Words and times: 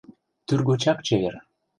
Тӱргочак 0.47 0.97
чевер. 1.05 1.35